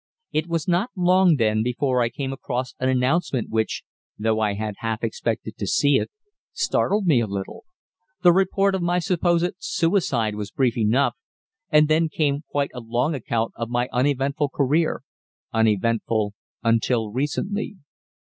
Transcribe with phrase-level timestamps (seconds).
[0.31, 3.83] It was not long, then, before I came across an announcement which,
[4.17, 6.09] though I had half expected to see it,
[6.53, 7.65] startled me a little.
[8.23, 11.15] The report of my supposed suicide was brief enough,
[11.69, 15.03] and then came quite a long account of my uneventful career
[15.53, 16.33] uneventful
[16.63, 17.75] until recently.